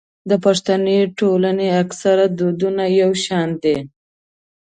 د 0.29 0.31
پښتني 0.45 0.99
ټولنو 1.17 1.65
اکثره 1.83 2.25
دودونه 2.37 2.83
يو 3.01 3.11
شان 3.25 3.49
دي. 3.63 3.77